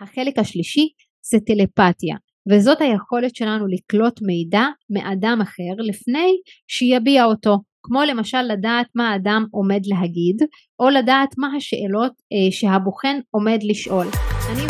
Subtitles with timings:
[0.00, 0.88] החלק השלישי
[1.30, 2.16] זה טלפתיה
[2.50, 6.36] וזאת היכולת שלנו לקלוט מידע מאדם אחר לפני
[6.68, 10.42] שיביע אותו כמו למשל לדעת מה האדם עומד להגיד
[10.80, 14.06] או לדעת מה השאלות אה, שהבוחן עומד לשאול.
[14.52, 14.62] אני...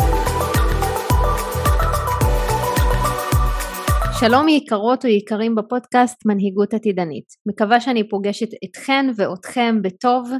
[4.20, 7.24] שלום יקרות או יקרים בפודקאסט מנהיגות עתידנית.
[7.48, 10.30] מקווה שאני פוגשת אתכן ואותכם בטוב.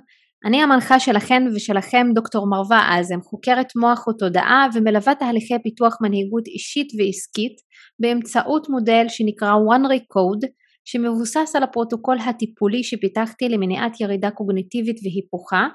[0.44, 6.88] אני המנחה שלכן ושלכם דוקטור מרווה אזם, חוקרת מוח ותודעה ומלווה תהליכי פיתוח מנהיגות אישית
[6.98, 7.56] ועסקית
[8.00, 10.48] באמצעות מודל שנקרא one recode
[10.84, 15.66] שמבוסס על הפרוטוקול הטיפולי שפיתחתי למניעת ירידה קוגניטיבית והיפוכה.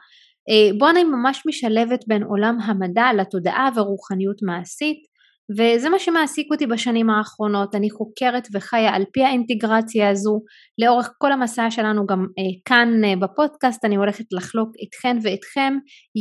[0.49, 5.12] אה, בו אני ממש משלבת בין עולם המדע לתודעה ורוחניות מעשית
[5.51, 10.39] וזה מה שמעסיק אותי בשנים האחרונות, אני חוקרת וחיה על פי האינטגרציה הזו,
[10.81, 15.73] לאורך כל המסע שלנו גם אה, כאן אה, בפודקאסט אני הולכת לחלוק איתכן ואיתכם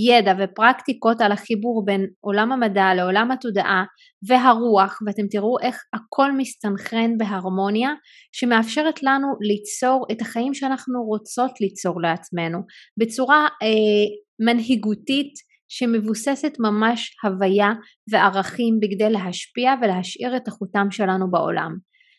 [0.08, 3.84] ידע ופרקטיקות על החיבור בין עולם המדע לעולם התודעה
[4.28, 7.90] והרוח ואתם תראו איך הכל מסתנכרן בהרמוניה
[8.32, 12.58] שמאפשרת לנו ליצור את החיים שאנחנו רוצות ליצור לעצמנו.
[13.00, 14.06] בצורה אה,
[14.46, 17.72] מנהיגותית שמבוססת ממש הוויה
[18.12, 21.72] וערכים בכדי להשפיע ולהשאיר את החותם שלנו בעולם.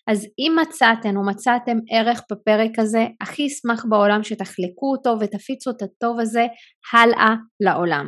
[0.08, 5.82] אז אם מצאתן או מצאתם ערך בפרק הזה, הכי אשמח בעולם שתחלקו אותו ותפיצו את
[5.82, 6.46] הטוב הזה
[6.94, 8.06] הלאה לעולם.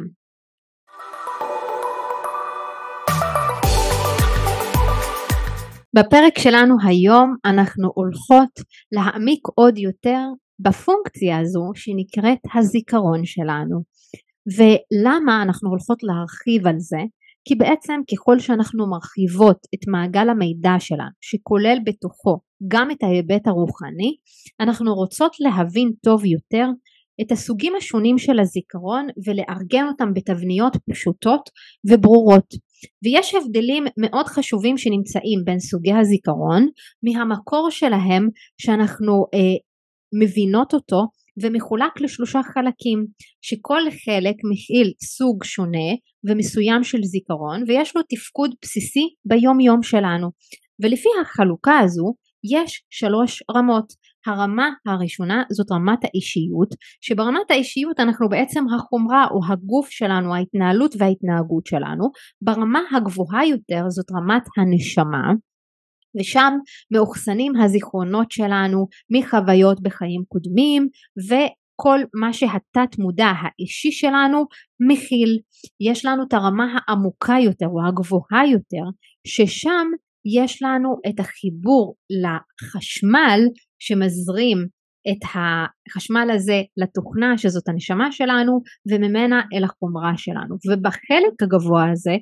[5.98, 8.54] בפרק שלנו היום אנחנו הולכות
[8.92, 10.22] להעמיק עוד יותר
[10.60, 13.95] בפונקציה הזו שנקראת הזיכרון שלנו.
[14.58, 17.00] ולמה אנחנו הולכות להרחיב על זה?
[17.48, 24.16] כי בעצם ככל שאנחנו מרחיבות את מעגל המידע שלנו שכולל בתוכו גם את ההיבט הרוחני
[24.60, 26.68] אנחנו רוצות להבין טוב יותר
[27.22, 31.50] את הסוגים השונים של הזיכרון ולארגן אותם בתבניות פשוטות
[31.92, 32.54] וברורות
[33.04, 36.68] ויש הבדלים מאוד חשובים שנמצאים בין סוגי הזיכרון
[37.04, 38.30] מהמקור שלהם
[38.62, 39.58] שאנחנו אה,
[40.22, 41.06] מבינות אותו
[41.44, 43.06] ומחולק לשלושה חלקים
[43.42, 45.90] שכל חלק מכיל סוג שונה
[46.30, 50.28] ומסוים של זיכרון ויש לו תפקוד בסיסי ביום יום שלנו.
[50.84, 52.14] ולפי החלוקה הזו
[52.54, 54.06] יש שלוש רמות.
[54.28, 56.70] הרמה הראשונה זאת רמת האישיות
[57.02, 62.06] שברמת האישיות אנחנו בעצם החומרה או הגוף שלנו ההתנהלות וההתנהגות שלנו.
[62.42, 65.34] ברמה הגבוהה יותר זאת רמת הנשמה
[66.20, 66.54] ושם
[66.92, 70.88] מאוחסנים הזיכרונות שלנו מחוויות בחיים קודמים
[71.30, 74.46] וכל מה שהתת מודע האישי שלנו
[74.90, 75.40] מכיל.
[75.82, 78.86] יש לנו את הרמה העמוקה יותר או הגבוהה יותר
[79.28, 79.88] ששם
[80.40, 83.40] יש לנו את החיבור לחשמל
[83.80, 84.58] שמזרים
[85.12, 88.62] את החשמל הזה לתוכנה שזאת הנשמה שלנו
[88.92, 92.16] וממנה אל החומרה שלנו ובחלק הגבוה הזה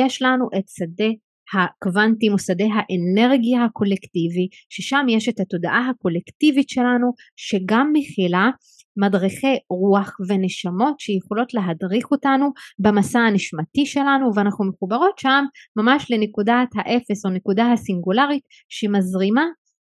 [0.00, 1.10] יש לנו את שדה
[1.54, 8.50] הקוונטים או שדה האנרגיה הקולקטיבי ששם יש את התודעה הקולקטיבית שלנו שגם מכילה
[8.96, 15.44] מדריכי רוח ונשמות שיכולות להדריך אותנו במסע הנשמתי שלנו ואנחנו מחוברות שם
[15.76, 19.44] ממש לנקודת האפס או נקודה הסינגולרית שמזרימה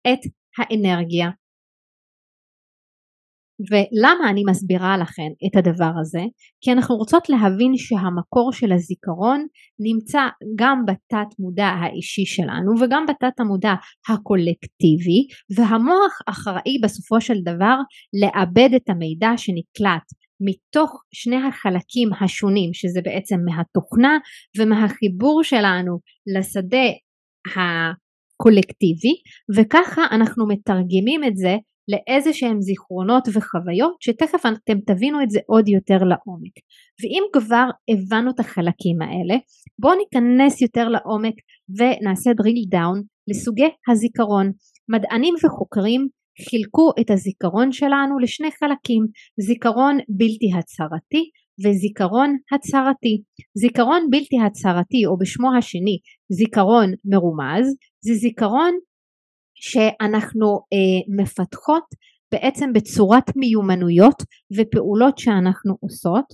[0.09, 0.21] את
[0.59, 1.31] האנרגיה
[3.71, 6.23] ולמה אני מסבירה לכם את הדבר הזה?
[6.61, 9.47] כי אנחנו רוצות להבין שהמקור של הזיכרון
[9.81, 10.21] נמצא
[10.57, 13.75] גם בתת מודע האישי שלנו וגם בתת המודע
[14.09, 15.21] הקולקטיבי
[15.57, 17.77] והמוח אחראי בסופו של דבר
[18.23, 20.07] לאבד את המידע שנקלט
[20.41, 24.19] מתוך שני החלקים השונים שזה בעצם מהתוכנה
[24.59, 25.99] ומהחיבור שלנו
[26.37, 26.89] לשדה
[27.47, 29.15] הקולקטיבי
[29.57, 31.57] וככה אנחנו מתרגמים את זה
[31.89, 36.55] לאיזה שהם זיכרונות וחוויות שתכף אתם תבינו את זה עוד יותר לעומק.
[37.03, 39.35] ואם כבר הבנו את החלקים האלה
[39.79, 41.35] בואו ניכנס יותר לעומק
[41.79, 44.53] ונעשה drill down לסוגי הזיכרון.
[44.89, 46.09] מדענים וחוקרים
[46.49, 49.07] חילקו את הזיכרון שלנו לשני חלקים
[49.41, 51.31] זיכרון בלתי הצהרתי
[51.65, 53.23] וזיכרון הצהרתי.
[53.59, 55.99] זיכרון בלתי הצהרתי או בשמו השני
[56.33, 57.67] זיכרון מרומז
[58.01, 58.75] זה זיכרון
[59.61, 61.85] שאנחנו אה, מפתחות
[62.33, 64.23] בעצם בצורת מיומנויות
[64.57, 66.25] ופעולות שאנחנו עושות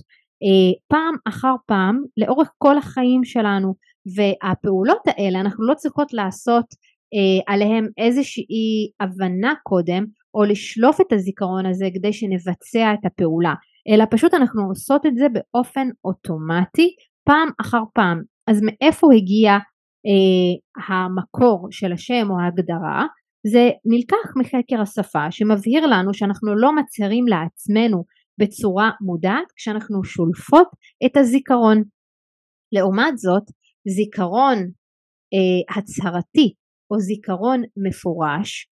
[0.43, 3.75] אה, פעם אחר פעם לאורך כל החיים שלנו.
[4.15, 6.65] והפעולות האלה אנחנו לא צריכות לעשות
[7.13, 13.53] אה, עליהם איזושהי הבנה קודם או לשלוף את הזיכרון הזה כדי שנבצע את הפעולה.
[13.89, 18.21] אלא פשוט אנחנו עושות את זה באופן אוטומטי פעם אחר פעם.
[18.47, 19.57] אז מאיפה הגיע
[20.87, 23.05] המקור של השם או ההגדרה
[23.51, 28.03] זה נלקח מחקר השפה שמבהיר לנו שאנחנו לא מצהירים לעצמנו
[28.39, 30.67] בצורה מודעת כשאנחנו שולפות
[31.05, 31.83] את הזיכרון.
[32.71, 33.43] לעומת זאת
[33.87, 34.57] זיכרון
[35.33, 36.53] אה, הצהרתי
[36.91, 38.67] או זיכרון מפורש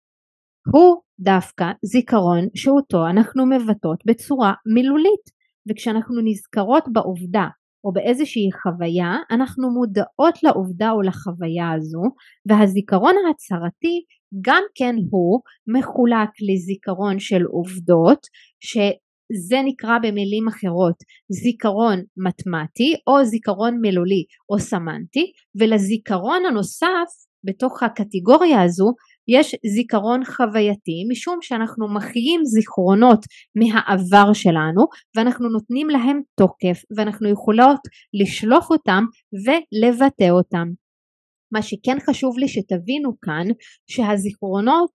[0.73, 5.41] הוא דווקא זיכרון שאותו אנחנו מבטאות בצורה מילולית.
[5.69, 7.47] וכשאנחנו נזכרות בעובדה
[7.83, 12.03] או באיזושהי חוויה אנחנו מודעות לעובדה או לחוויה הזו
[12.45, 14.03] והזיכרון ההצהרתי
[14.41, 18.27] גם כן הוא מחולק לזיכרון של עובדות
[18.63, 20.95] שזה נקרא במילים אחרות
[21.29, 27.09] זיכרון מתמטי או זיכרון מילולי או סמנטי ולזיכרון הנוסף
[27.43, 28.93] בתוך הקטגוריה הזו
[29.27, 33.25] יש זיכרון חווייתי משום שאנחנו מחיים זיכרונות
[33.55, 34.85] מהעבר שלנו
[35.15, 37.79] ואנחנו נותנים להם תוקף ואנחנו יכולות
[38.13, 39.03] לשלוף אותם
[39.33, 40.67] ולבטא אותם.
[41.53, 43.47] מה שכן חשוב לי שתבינו כאן
[43.89, 44.91] שהזיכרונות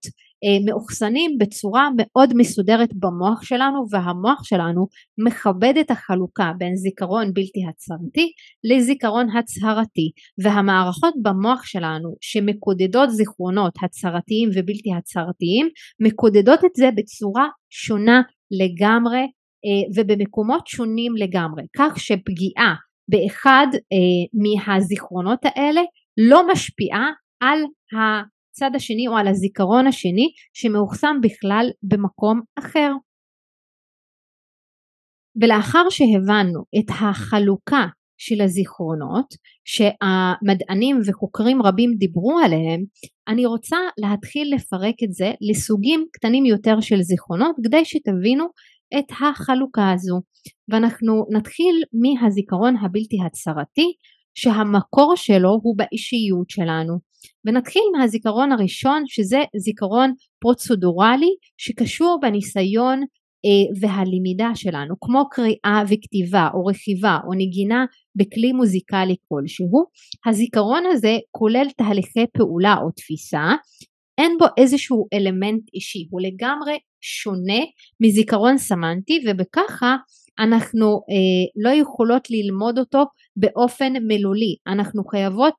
[0.65, 4.87] מאוחסנים בצורה מאוד מסודרת במוח שלנו והמוח שלנו
[5.25, 8.31] מכבד את החלוקה בין זיכרון בלתי הצהרתי
[8.63, 10.11] לזיכרון הצהרתי.
[10.43, 15.69] והמערכות במוח שלנו שמקודדות זיכרונות הצהרתיים ובלתי הצהרתיים
[15.99, 19.21] מקודדות את זה בצורה שונה לגמרי
[19.65, 21.63] אה, ובמקומות שונים לגמרי.
[21.77, 22.75] כך שפגיעה
[23.09, 25.81] באחד אה, מהזיכרונות האלה
[26.29, 27.59] לא משפיעה על
[28.57, 32.91] הצד השני או על הזיכרון השני שמאוחסן בכלל במקום אחר.
[35.41, 37.85] ולאחר שהבנו את החלוקה
[38.17, 39.25] של הזיכרונות
[39.65, 42.83] שהמדענים וחוקרים רבים דיברו עליהם
[43.27, 48.45] אני רוצה להתחיל לפרק את זה לסוגים קטנים יותר של זיכרונות כדי שתבינו
[48.99, 50.21] את החלוקה הזו
[50.69, 53.93] ואנחנו נתחיל מהזיכרון הבלתי הצהרתי
[54.35, 56.99] שהמקור שלו הוא באישיות שלנו
[57.45, 63.03] ונתחיל מהזיכרון הראשון שזה זיכרון פרוצדורלי שקשור בניסיון
[63.45, 67.85] אה, והלמידה שלנו כמו קריאה וכתיבה או רכיבה או נגינה
[68.15, 69.85] בכלי מוזיקלי כלשהו.
[70.25, 73.55] הזיכרון הזה כולל תהליכי פעולה או תפיסה.
[74.17, 77.59] אין בו איזשהו אלמנט אישי הוא לגמרי שונה
[77.99, 79.95] מזיכרון סמנטי ובככה
[80.39, 83.03] אנחנו אה, לא יכולות ללמוד אותו
[83.37, 84.55] באופן מילולי.
[84.67, 85.53] אנחנו חייבות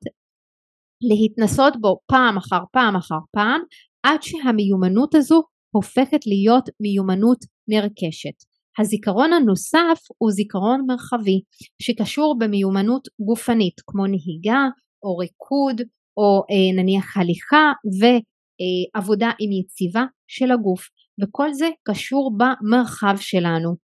[1.01, 3.61] להתנסות בו פעם אחר פעם אחר פעם
[4.03, 8.43] עד שהמיומנות הזו הופכת להיות מיומנות נרכשת.
[8.79, 11.41] הזיכרון הנוסף הוא זיכרון מרחבי
[11.81, 14.67] שקשור במיומנות גופנית כמו נהיגה
[15.03, 15.81] או ריקוד
[16.17, 20.89] או אה, נניח הליכה ועבודה עם יציבה של הגוף
[21.21, 23.75] וכל זה קשור במרחב שלנו.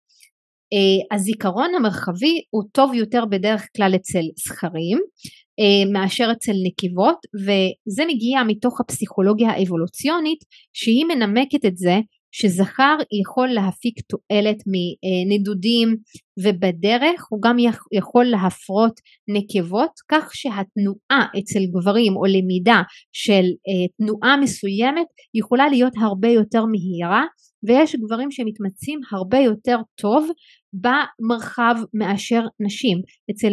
[0.72, 5.45] אה, הזיכרון המרחבי הוא טוב יותר בדרך כלל אצל זכרים אה,
[5.92, 11.96] מאשר אצל נקבות וזה מגיע מתוך הפסיכולוגיה האבולוציונית שהיא מנמקת את זה
[12.32, 15.96] שזכר יכול להפיק תועלת מנדודים
[16.38, 17.56] ובדרך הוא גם
[17.92, 22.82] יכול להפרות נקבות כך שהתנועה אצל גברים או למידה
[23.12, 27.24] של אה, תנועה מסוימת יכולה להיות הרבה יותר מהירה
[27.66, 30.28] ויש גברים שמתמצאים הרבה יותר טוב
[30.72, 32.98] במרחב מאשר נשים.
[33.30, 33.52] אצל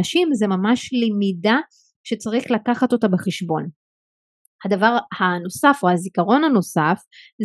[0.00, 1.56] נשים זה ממש למידה
[2.04, 3.85] שצריך לקחת אותה בחשבון.
[4.64, 6.98] הדבר הנוסף או הזיכרון הנוסף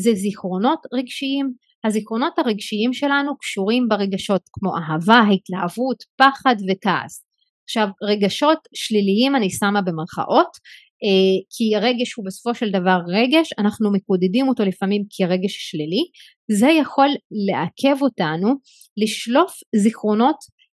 [0.03, 1.53] זה זיכרונות רגשיים.
[1.85, 7.25] הזיכרונות הרגשיים שלנו קשורים ברגשות כמו אהבה, התלהבות, פחד וכעס.
[7.63, 10.51] עכשיו רגשות שליליים אני שמה במרכאות
[11.03, 16.03] אה, כי הרגש הוא בסופו של דבר רגש, אנחנו מקודדים אותו לפעמים כרגש שלילי,
[16.51, 17.07] זה יכול
[17.47, 18.53] לעכב אותנו
[18.97, 20.35] לשלוף זיכרונות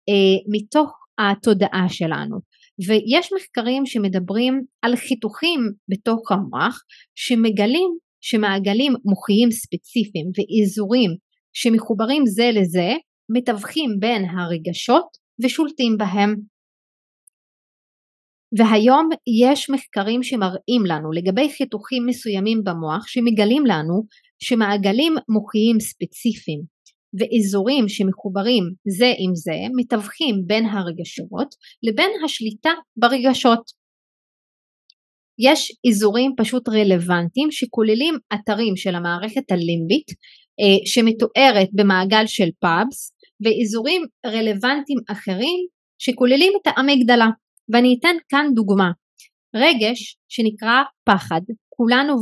[0.10, 2.38] אה, מתוך התודעה שלנו.
[2.88, 6.80] ויש מחקרים שמדברים על חיתוכים בתוך המוח
[7.16, 11.12] שמגלים שמעגלים מוחיים ספציפיים ואזורים
[11.54, 12.94] שמחוברים זה לזה
[13.30, 15.08] מתווכים בין הרגשות
[15.44, 16.36] ושולטים בהם.
[18.58, 19.10] והיום
[19.48, 24.04] יש מחקרים שמראים לנו לגבי חיתוכים מסוימים במוח שמגלים לנו
[24.40, 26.73] שמעגלים מוחיים ספציפיים
[27.20, 28.64] ואזורים שמחוברים
[28.98, 33.84] זה עם זה מתווכים בין הרגשות לבין השליטה ברגשות.
[35.40, 40.08] יש אזורים פשוט רלוונטיים שכוללים אתרים של המערכת הלימבית
[40.60, 45.60] אה, שמתוארת במעגל של פאבס ואזורים רלוונטיים אחרים
[46.00, 47.28] שכוללים את האמגדלה.
[47.70, 48.92] ואני אתן כאן דוגמה.
[49.56, 52.14] רגש שנקרא פחד כולנו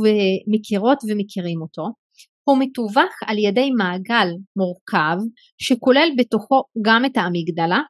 [0.46, 1.82] מכירות ומכירים אותו
[2.44, 5.16] הוא מתווך על ידי מעגל מורכב
[5.58, 7.80] שכולל בתוכו גם את האמיגדלה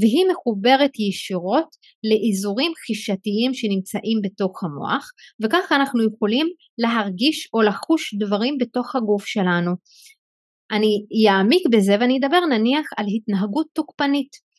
[0.00, 1.68] והיא מחוברת ישירות
[2.04, 5.10] לאזורים חישתיים שנמצאים בתוך המוח
[5.42, 6.46] וככה אנחנו יכולים
[6.78, 9.70] להרגיש או לחוש דברים בתוך הגוף שלנו.
[10.72, 14.52] אני אעמיק בזה ואני אדבר נניח על התנהגות תוקפנית.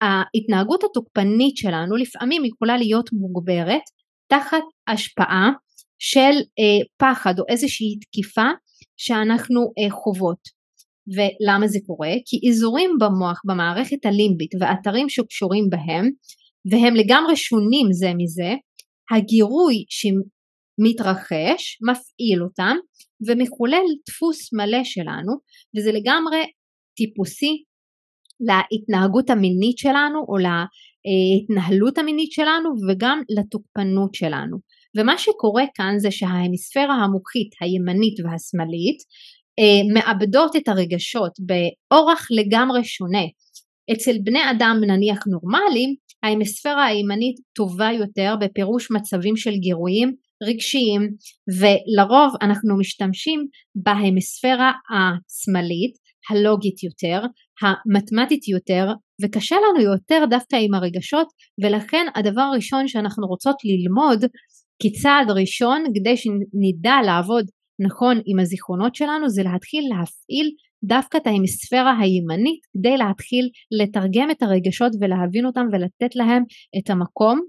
[0.00, 3.82] ההתנהגות התוקפנית שלנו לפעמים יכולה להיות מוגברת
[4.28, 5.50] תחת השפעה
[5.98, 8.46] של אה, פחד או איזושהי תקיפה
[8.96, 10.56] שאנחנו אה, חוות.
[11.14, 12.12] ולמה זה קורה?
[12.26, 16.10] כי אזורים במוח במערכת הלימבית ואתרים שקשורים בהם
[16.70, 18.52] והם לגמרי שונים זה מזה,
[19.10, 22.76] הגירוי שמתרחש מפעיל אותם
[23.26, 25.32] ומחולל דפוס מלא שלנו
[25.76, 26.38] וזה לגמרי
[26.96, 27.62] טיפוסי
[28.46, 34.56] להתנהגות המינית שלנו או להתנהלות המינית שלנו וגם לתוקפנות שלנו.
[34.96, 38.98] ומה שקורה כאן זה שההמיספירה המוחית הימנית והשמאלית
[39.58, 43.24] אה, מאבדות את הרגשות באורח לגמרי שונה.
[43.92, 51.02] אצל בני אדם נניח נורמליים ההמיספירה הימנית טובה יותר בפירוש מצבים של גירויים רגשיים
[51.60, 55.94] ולרוב אנחנו משתמשים בהמיספירה השמאלית
[56.30, 57.20] הלוגית יותר,
[57.62, 58.86] המתמטית יותר
[59.22, 61.28] וקשה לנו יותר דווקא עם הרגשות
[61.64, 64.24] ולכן הדבר הראשון שאנחנו רוצות ללמוד
[64.82, 67.44] כצעד ראשון כדי שנדע לעבוד
[67.86, 70.50] נכון עם הזיכרונות שלנו זה להתחיל להפעיל
[70.84, 73.48] דווקא את ההמיספירה הימנית כדי להתחיל
[73.80, 76.42] לתרגם את הרגשות ולהבין אותם ולתת להם
[76.78, 77.40] את המקום.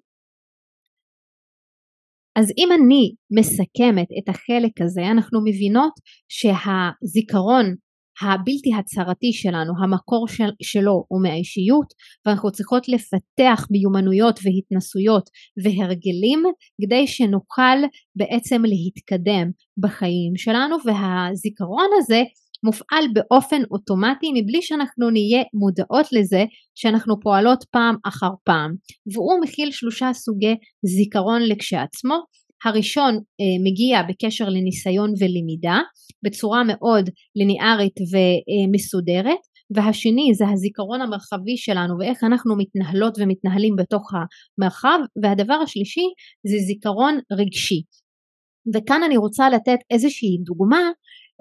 [2.40, 5.94] אז אם אני מסכמת את החלק הזה אנחנו מבינות
[6.30, 7.76] שהזיכרון
[8.22, 11.94] הבלתי הצהרתי שלנו, המקור של, שלו הוא מהאישיות
[12.26, 15.30] ואנחנו צריכות לפתח מיומנויות והתנסויות
[15.64, 16.44] והרגלים
[16.82, 17.78] כדי שנוכל
[18.16, 22.22] בעצם להתקדם בחיים שלנו והזיכרון הזה
[22.64, 26.44] מופעל באופן אוטומטי מבלי שאנחנו נהיה מודעות לזה
[26.76, 28.72] שאנחנו פועלות פעם אחר פעם.
[29.14, 30.56] והוא מכיל שלושה סוגי
[30.86, 32.16] זיכרון לכשעצמו
[32.66, 35.80] הראשון אה, מגיע בקשר לניסיון ולמידה
[36.24, 39.40] בצורה מאוד ליניארית ומסודרת
[39.76, 46.06] והשני זה הזיכרון המרחבי שלנו ואיך אנחנו מתנהלות ומתנהלים בתוך המרחב והדבר השלישי
[46.48, 47.82] זה זיכרון רגשי.
[48.76, 50.90] וכאן אני רוצה לתת איזושהי דוגמה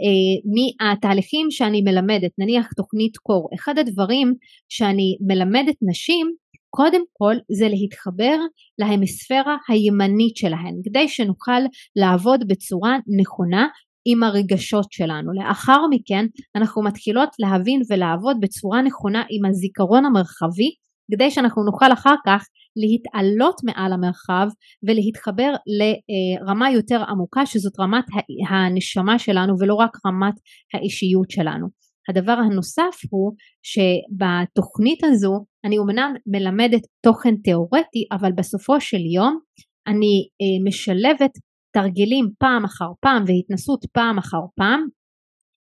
[0.00, 3.49] אה, מהתהליכים שאני מלמדת נניח תוכנית קור.
[3.54, 4.35] אחד הדברים
[4.68, 6.35] שאני מלמדת נשים
[6.76, 8.38] קודם כל זה להתחבר
[8.78, 11.61] להמיספירה הימנית שלהן כדי שנוכל
[11.97, 13.66] לעבוד בצורה נכונה
[14.06, 15.33] עם הרגשות שלנו.
[15.33, 20.71] לאחר מכן אנחנו מתחילות להבין ולעבוד בצורה נכונה עם הזיכרון המרחבי
[21.12, 22.45] כדי שאנחנו נוכל אחר כך
[22.76, 24.49] להתעלות מעל המרחב
[24.87, 28.04] ולהתחבר לרמה יותר עמוקה שזאת רמת
[28.50, 30.35] הנשמה שלנו ולא רק רמת
[30.75, 31.86] האישיות שלנו.
[32.08, 33.32] הדבר הנוסף הוא
[33.62, 39.38] שבתוכנית הזו אני אומנם מלמדת תוכן תיאורטי אבל בסופו של יום
[39.86, 41.32] אני אה, משלבת
[41.75, 44.86] תרגילים פעם אחר פעם והתנסות פעם אחר פעם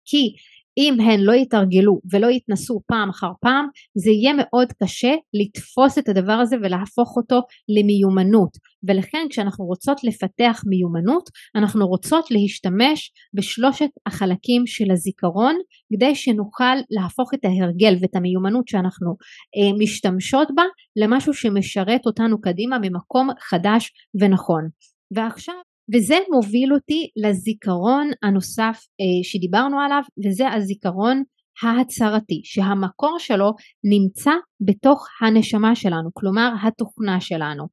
[0.05, 0.35] כי
[0.79, 6.09] אם הן לא יתרגלו ולא יתנסו פעם אחר פעם זה יהיה מאוד קשה לתפוס את
[6.09, 8.57] הדבר הזה ולהפוך אותו למיומנות.
[8.89, 15.57] ולכן כשאנחנו רוצות לפתח מיומנות אנחנו רוצות להשתמש בשלושת החלקים של הזיכרון
[15.95, 19.17] כדי שנוכל להפוך את ההרגל ואת המיומנות שאנחנו
[19.57, 20.63] אה, משתמשות בה
[20.97, 24.69] למשהו שמשרת אותנו קדימה ממקום חדש ונכון.
[25.15, 25.55] ועכשיו
[25.95, 31.23] וזה מוביל אותי לזיכרון הנוסף אה, שדיברנו עליו וזה הזיכרון
[31.63, 33.51] ההצהרתי שהמקור שלו
[33.85, 37.65] נמצא בתוך הנשמה שלנו כלומר התוכנה שלנו.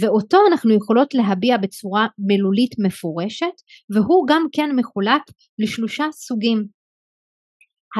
[0.00, 3.56] ואותו אנחנו יכולות להביע בצורה מילולית מפורשת
[3.94, 5.22] והוא גם כן מחולק
[5.58, 6.64] לשלושה סוגים.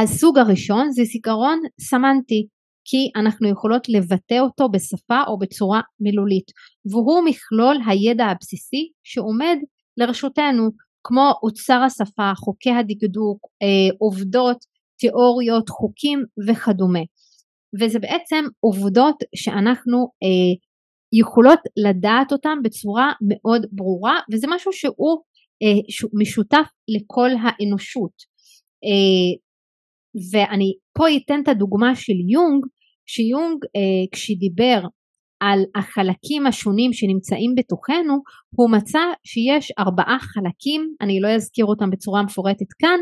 [0.02, 2.46] הסוג הראשון זה זיכרון סמנטי
[2.88, 6.50] כי אנחנו יכולות לבטא אותו בשפה או בצורה מילולית.
[6.90, 9.56] והוא מכלול הידע הבסיסי שעומד
[9.96, 10.70] לרשותנו
[11.04, 14.56] כמו אוצר השפה, חוקי הדקדוק, אה, עובדות,
[14.98, 17.00] תיאוריות, חוקים וכדומה.
[17.80, 20.54] וזה בעצם עובדות שאנחנו אה,
[21.12, 25.22] יכולות לדעת אותן בצורה מאוד ברורה וזה משהו שהוא
[25.62, 28.12] אה, משותף לכל האנושות.
[28.84, 29.46] אה,
[30.32, 32.64] ואני פה אתן את הדוגמה של יונג
[33.06, 34.80] שיונג אה, כשדיבר
[35.40, 38.14] על החלקים השונים שנמצאים בתוכנו
[38.56, 42.98] הוא מצא שיש ארבעה חלקים אני לא אזכיר אותם בצורה מפורטת כאן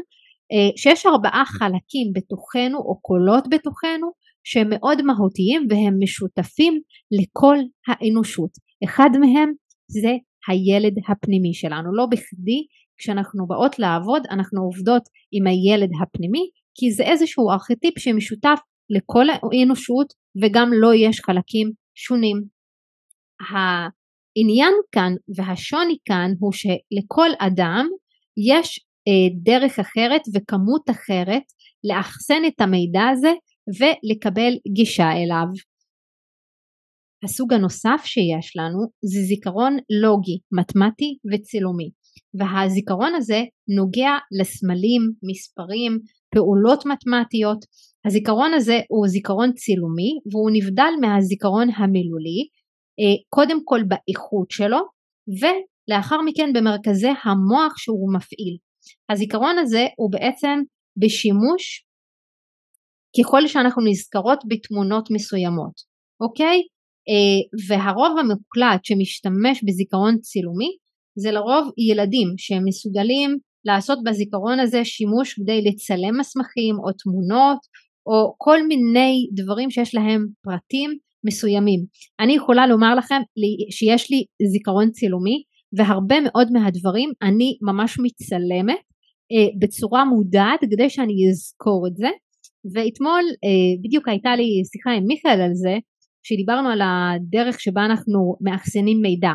[0.52, 4.08] אה, שיש ארבעה חלקים בתוכנו או קולות בתוכנו
[4.44, 6.80] שהם מאוד מהותיים והם משותפים
[7.10, 7.56] לכל
[7.88, 8.50] האנושות.
[8.84, 9.52] אחד מהם
[9.88, 10.12] זה
[10.48, 11.94] הילד הפנימי שלנו.
[11.94, 12.66] לא בכדי
[12.98, 18.58] כשאנחנו באות לעבוד אנחנו עובדות עם הילד הפנימי כי זה איזשהו ארכיטיפ שמשותף
[18.90, 20.12] לכל האנושות
[20.42, 22.36] וגם לו לא יש חלקים שונים.
[23.50, 27.86] העניין כאן והשוני כאן הוא שלכל אדם
[28.48, 31.42] יש אה, דרך אחרת וכמות אחרת
[31.84, 33.32] לאחסן את המידע הזה
[33.78, 35.46] ולקבל גישה אליו.
[37.24, 41.90] הסוג הנוסף שיש לנו זה זיכרון לוגי, מתמטי וצילומי
[42.38, 43.40] והזיכרון הזה
[43.76, 45.98] נוגע לסמלים, מספרים,
[46.34, 47.64] פעולות מתמטיות.
[48.06, 52.48] הזיכרון הזה הוא זיכרון צילומי והוא נבדל מהזיכרון המילולי
[53.00, 54.78] אה, קודם כל באיכות שלו
[55.40, 58.56] ולאחר מכן במרכזי המוח שהוא מפעיל.
[59.10, 60.58] הזיכרון הזה הוא בעצם
[60.96, 61.84] בשימוש
[63.18, 65.74] ככל שאנחנו נזכרות בתמונות מסוימות,
[66.20, 66.56] אוקיי?
[67.08, 70.76] אה, והרוב המוקלט שמשתמש בזיכרון צילומי
[71.18, 77.58] זה לרוב ילדים שהם מסוגלים לעשות בזיכרון הזה שימוש כדי לצלם מסמכים או תמונות
[78.06, 80.90] או כל מיני דברים שיש להם פרטים
[81.26, 81.80] מסוימים.
[82.20, 83.20] אני יכולה לומר לכם
[83.70, 85.42] שיש לי זיכרון צילומי
[85.76, 88.82] והרבה מאוד מהדברים אני ממש מצלמת
[89.32, 92.08] אה, בצורה מודעת כדי שאני אזכור את זה
[92.74, 95.74] ואתמול אה, בדיוק הייתה לי שיחה עם מיכאל על זה
[96.22, 99.32] שדיברנו על הדרך שבה אנחנו מאחסנים מידע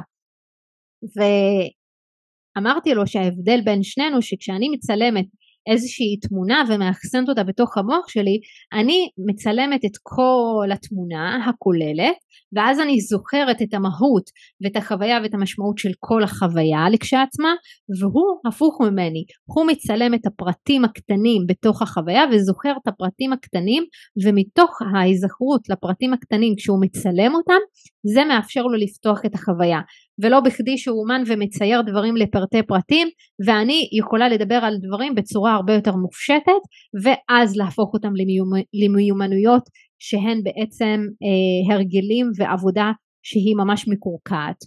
[1.16, 5.26] ואמרתי לו שההבדל בין שנינו שכשאני מצלמת
[5.68, 8.40] איזושהי תמונה ומאחסנת אותה בתוך המוח שלי,
[8.74, 12.16] אני מצלמת את כל התמונה הכוללת
[12.56, 14.24] ואז אני זוכרת את המהות
[14.64, 17.54] ואת החוויה ואת המשמעות של כל החוויה לכשעצמה
[18.02, 23.84] והוא הפוך ממני, הוא מצלם את הפרטים הקטנים בתוך החוויה וזוכר את הפרטים הקטנים
[24.26, 27.60] ומתוך ההיזכרות לפרטים הקטנים כשהוא מצלם אותם
[28.14, 29.80] זה מאפשר לו לפתוח את החוויה.
[30.24, 33.08] ולא בכדי שהוא אומן ומצייר דברים לפרטי פרטים
[33.48, 36.62] ואני יכולה לדבר על דברים בצורה הרבה יותר מופשטת
[37.04, 38.12] ואז להפוך אותם
[38.74, 39.64] למיומנויות
[40.00, 42.92] שהן בעצם אה, הרגלים ועבודה
[43.24, 44.58] שהיא ממש מקורקעת.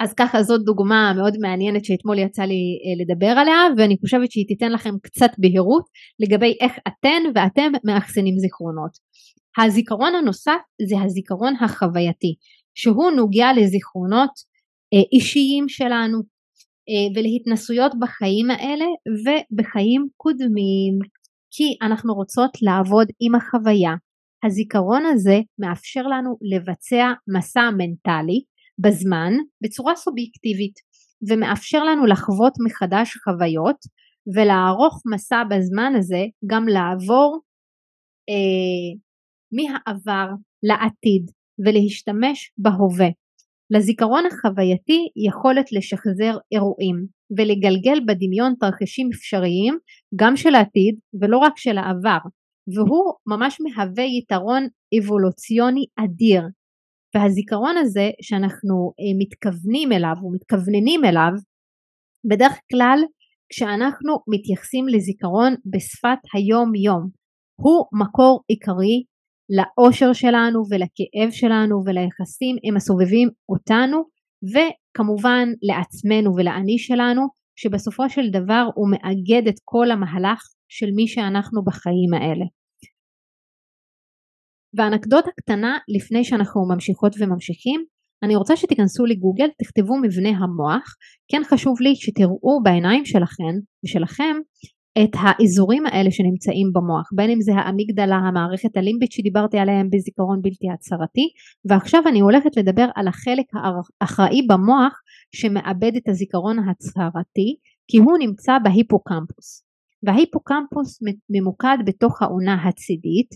[0.00, 4.46] אז ככה זאת דוגמה מאוד מעניינת שאתמול יצא לי אה, לדבר עליה ואני חושבת שהיא
[4.48, 5.84] תיתן לכם קצת בהירות
[6.20, 8.90] לגבי איך אתן ואתם מאחסנים זיכרונות.
[9.58, 12.34] הזיכרון הנוסף זה הזיכרון החווייתי
[12.74, 14.30] שהוא נוגע לזיכרונות
[14.94, 16.18] אה, אישיים שלנו
[16.88, 18.84] אה, ולהתנסויות בחיים האלה
[19.24, 20.98] ובחיים קודמים
[21.50, 23.94] כי אנחנו רוצות לעבוד עם החוויה.
[24.46, 28.40] הזיכרון הזה מאפשר לנו לבצע מסע מנטלי
[28.78, 29.32] בזמן
[29.62, 30.74] בצורה סובייקטיבית
[31.28, 33.76] ומאפשר לנו לחוות מחדש חוויות
[34.34, 37.40] ולערוך מסע בזמן הזה גם לעבור
[38.30, 38.98] אה,
[39.52, 40.28] מהעבר
[40.62, 41.30] לעתיד
[41.66, 43.08] ולהשתמש בהווה.
[43.70, 47.06] לזיכרון החווייתי יכולת לשחזר אירועים
[47.36, 49.78] ולגלגל בדמיון תרחישים אפשריים
[50.16, 52.18] גם של העתיד ולא רק של העבר
[52.74, 54.62] והוא ממש מהווה יתרון
[54.98, 56.42] אבולוציוני אדיר.
[57.14, 61.32] והזיכרון הזה שאנחנו אה, מתכוונים אליו ומתכווננים אליו
[62.30, 62.98] בדרך כלל
[63.52, 67.08] כשאנחנו מתייחסים לזיכרון בשפת היום יום
[67.60, 69.04] הוא מקור עיקרי
[69.56, 73.98] לאושר שלנו ולכאב שלנו וליחסים עם הסובבים אותנו
[74.52, 77.22] וכמובן לעצמנו ולאני שלנו
[77.56, 82.44] שבסופו של דבר הוא מאגד את כל המהלך של מי שאנחנו בחיים האלה.
[84.76, 87.84] ואנקדוטה קטנה לפני שאנחנו ממשיכות וממשיכים
[88.22, 90.94] אני רוצה שתיכנסו לגוגל תכתבו מבנה המוח.
[91.30, 94.36] כן חשוב לי שתראו בעיניים שלכם ושלכם
[95.02, 100.66] את האזורים האלה שנמצאים במוח בין אם זה האמיגדלה המערכת הלימבית שדיברתי עליהם בזיכרון בלתי
[100.74, 101.26] הצהרתי.
[101.68, 103.46] ועכשיו אני הולכת לדבר על החלק
[104.00, 105.00] האחראי במוח
[105.34, 107.56] שמאבד את הזיכרון ההצהרתי
[107.88, 109.65] כי הוא נמצא בהיפוקמפוס
[110.06, 110.98] וההיפוקמפוס
[111.30, 113.30] ממוקד בתוך העונה הצידית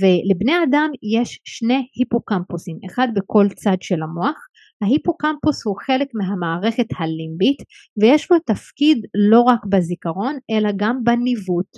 [0.00, 4.38] ולבני אדם יש שני היפוקמפוסים אחד בכל צד של המוח
[4.82, 7.58] ההיפוקמפוס הוא חלק מהמערכת הלימבית
[8.00, 8.98] ויש לו תפקיד
[9.30, 11.72] לא רק בזיכרון אלא גם בניווט.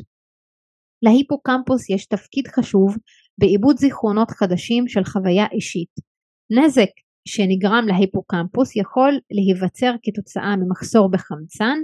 [1.03, 2.97] להיפוקמפוס יש תפקיד חשוב
[3.39, 5.95] בעיבוד זיכרונות חדשים של חוויה אישית.
[6.51, 6.91] נזק
[7.29, 11.79] שנגרם להיפוקמפוס יכול להיווצר כתוצאה ממחסור בחמצן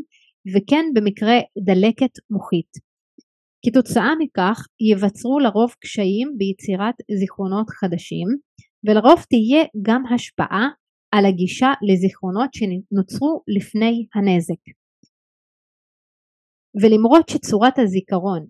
[0.50, 2.72] וכן במקרה דלקת מוחית.
[3.64, 8.28] כתוצאה מכך ייווצרו לרוב קשיים ביצירת זיכרונות חדשים
[8.84, 10.68] ולרוב תהיה גם השפעה
[11.14, 14.62] על הגישה לזיכרונות שנוצרו לפני הנזק.
[16.82, 18.46] ולמרות שצורת הזיכרון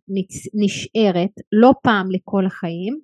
[0.62, 3.00] נשארת לא פעם לכל החיים,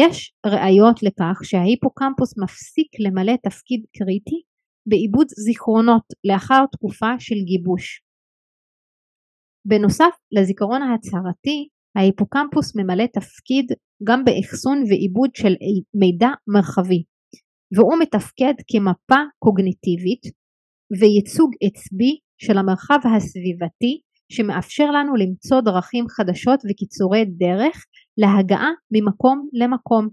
[0.00, 4.40] יש ראיות לכך שההיפוקמפוס מפסיק למלא תפקיד קריטי
[4.86, 8.09] בעיבוד זיכרונות לאחר תקופה של גיבוש.
[9.64, 13.66] בנוסף לזיכרון ההצהרתי, ההיפוקמפוס ממלא תפקיד
[14.04, 15.54] גם באחסון ועיבוד של
[15.94, 17.02] מידע מרחבי.
[17.76, 20.22] והוא מתפקד כמפה קוגניטיבית
[21.00, 24.00] וייצוג עצבי של המרחב הסביבתי
[24.32, 27.84] שמאפשר לנו למצוא דרכים חדשות וקיצורי דרך
[28.18, 30.08] להגעה ממקום למקום.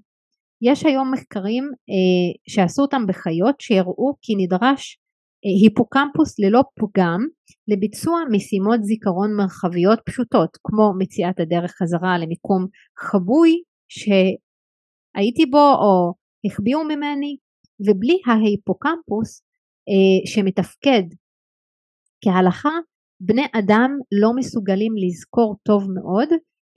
[0.61, 4.99] יש היום מחקרים אה, שעשו אותם בחיות שהראו כי נדרש
[5.43, 7.19] היפוקמפוס ללא פגם
[7.67, 12.65] לביצוע משימות זיכרון מרחביות פשוטות כמו מציאת הדרך חזרה למיקום
[12.99, 13.51] חבוי
[13.89, 16.13] שהייתי בו או
[16.45, 17.37] החביאו ממני
[17.87, 19.41] ובלי ההיפוקמפוס
[19.89, 21.03] אה, שמתפקד
[22.23, 22.75] כהלכה
[23.19, 26.29] בני אדם לא מסוגלים לזכור טוב מאוד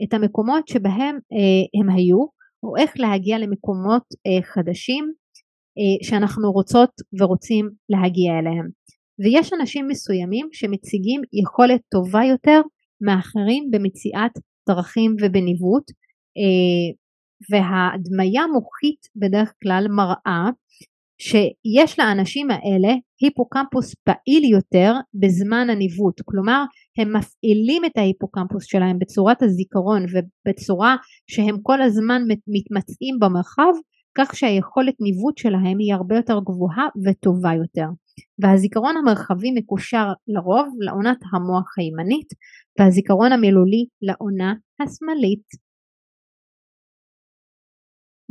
[0.05, 2.18] את המקומות שבהם אה, הם היו
[2.62, 5.05] או איך להגיע למקומות אה, חדשים.
[5.05, 5.20] אה,
[6.03, 6.90] שאנחנו רוצות
[7.21, 8.66] ורוצים להגיע אליהם.
[9.25, 12.61] ויש אנשים מסוימים שמציגים יכולת טובה יותר
[13.01, 14.33] מאחרים במציאת
[14.69, 15.87] דרכים ובניווט
[16.38, 16.88] אה,
[17.51, 20.51] וההדמיה מוחית בדרך כלל מראה
[21.21, 26.64] שיש לאנשים האלה היפוקמפוס פעיל יותר בזמן הניווט, כלומר
[26.99, 30.97] הם מפעילים את ההיפוקמפוס שלהם בצורת הזיכרון ובצורה
[31.31, 33.73] שהם כל הזמן מתמצאים במרחב
[34.18, 37.87] כך שהיכולת ניווט שלהם היא הרבה יותר גבוהה וטובה יותר
[38.38, 42.29] והזיכרון המרחבי מקושר לרוב לעונת המוח הימנית
[42.79, 45.70] והזיכרון המילולי לעונה השמאלית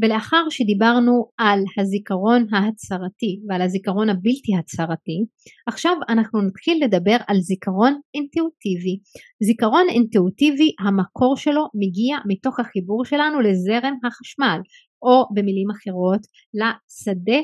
[0.01, 5.17] ולאחר שדיברנו על הזיכרון ההצהרתי ועל הזיכרון הבלתי הצהרתי,
[5.67, 8.99] עכשיו אנחנו נתחיל לדבר על זיכרון אינטואיטיבי.
[9.43, 14.59] זיכרון אינטואיטיבי המקור שלו מגיע מתוך החיבור שלנו לזרם החשמל,
[15.01, 16.21] או במילים אחרות
[16.53, 17.39] לשדה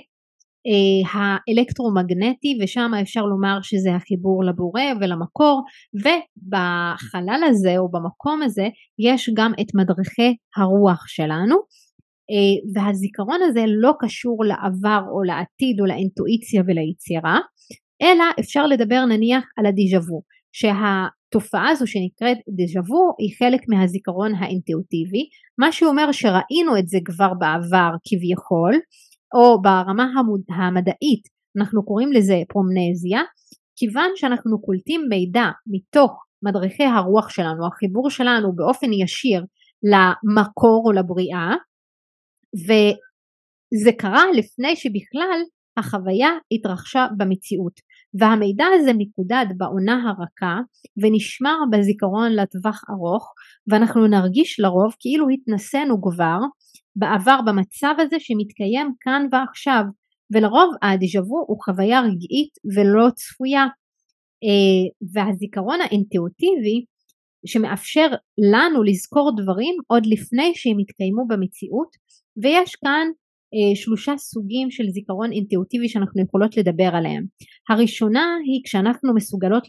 [0.67, 5.63] אה, האלקטרומגנטי ושם אפשר לומר שזה החיבור לבורא ולמקור
[5.93, 8.67] ובחלל הזה או במקום הזה
[8.99, 11.55] יש גם את מדריכי הרוח שלנו
[12.31, 17.39] אה, והזיכרון הזה לא קשור לעבר או לעתיד או לאינטואיציה וליצירה
[18.01, 20.21] אלא אפשר לדבר נניח על הדיז'ה וו
[21.35, 25.23] שהתופעה הזו שנקראת דז'ה וו היא חלק מהזיכרון האינטואיטיבי.
[25.57, 28.73] מה שאומר שראינו את זה כבר בעבר כביכול
[29.35, 31.23] או ברמה המוד, המדעית
[31.57, 33.21] אנחנו קוראים לזה פרומנזיה
[33.75, 36.11] כיוון שאנחנו קולטים מידע מתוך
[36.45, 39.45] מדריכי הרוח שלנו החיבור שלנו באופן ישיר
[39.91, 41.49] למקור או לבריאה
[42.65, 45.39] וזה קרה לפני שבכלל
[45.77, 47.79] החוויה התרחשה במציאות
[48.19, 50.59] והמידע הזה מקודד בעונה הרכה
[50.97, 53.33] ונשמר בזיכרון לטווח ארוך
[53.67, 56.37] ואנחנו נרגיש לרוב כאילו התנסינו כבר
[56.95, 59.83] בעבר במצב הזה שמתקיים כאן ועכשיו
[60.33, 63.65] ולרוב הדז'ה הוא חוויה רגעית ולא צפויה.
[64.43, 66.85] אה, והזיכרון האינטואיטיבי
[67.45, 68.07] שמאפשר
[68.53, 71.89] לנו לזכור דברים עוד לפני שהם יתקיימו במציאות
[72.43, 73.07] ויש כאן
[73.75, 77.23] שלושה סוגים של זיכרון אינטואיטיבי שאנחנו יכולות לדבר עליהם.
[77.69, 79.63] הראשונה היא כשאנחנו מסוגלות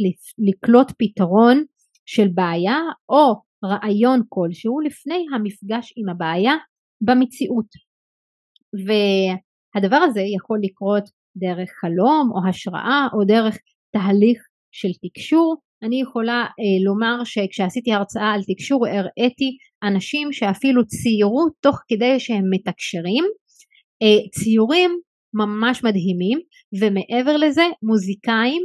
[0.48, 1.64] לקלוט פתרון
[2.06, 6.54] של בעיה או רעיון כלשהו לפני המפגש עם הבעיה
[7.00, 7.70] במציאות.
[8.86, 11.04] והדבר הזה יכול לקרות
[11.36, 13.58] דרך חלום או השראה או דרך
[13.92, 14.38] תהליך
[14.72, 21.78] של תקשור אני יכולה אה, לומר שכשעשיתי הרצאה על תקשור הראיתי אנשים שאפילו ציירו תוך
[21.88, 23.30] כדי שהם מתקשרים אה,
[24.30, 24.90] ציורים
[25.34, 26.38] ממש מדהימים
[26.80, 28.62] ומעבר לזה מוזיקאים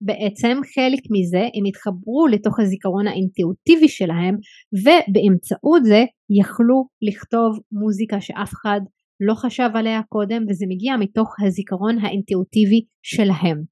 [0.00, 4.36] בעצם חלק מזה הם התחברו לתוך הזיכרון האינטואיטיבי שלהם
[4.84, 6.04] ובאמצעות זה
[6.40, 8.80] יכלו לכתוב מוזיקה שאף אחד
[9.20, 13.62] לא חשב עליה קודם וזה מגיע מתוך הזיכרון האינטואיטיבי שלהם.